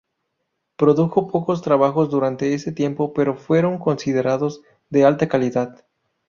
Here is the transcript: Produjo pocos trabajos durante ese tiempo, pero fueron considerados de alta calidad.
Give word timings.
Produjo 0.77 1.27
pocos 1.27 1.61
trabajos 1.61 2.09
durante 2.09 2.55
ese 2.55 2.71
tiempo, 2.71 3.13
pero 3.13 3.35
fueron 3.35 3.77
considerados 3.77 4.63
de 4.89 5.05
alta 5.05 5.27
calidad. 5.27 5.85